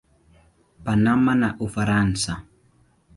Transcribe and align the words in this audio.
Panama 0.85 1.31
na 1.41 1.49
Ufaransa. 1.65 2.33